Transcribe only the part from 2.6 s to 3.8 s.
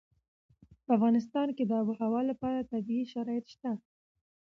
طبیعي شرایط شته.